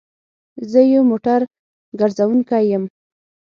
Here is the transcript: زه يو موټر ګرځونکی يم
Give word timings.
زه 0.71 0.79
يو 0.93 1.01
موټر 1.11 1.41
ګرځونکی 1.99 2.63
يم 2.71 2.83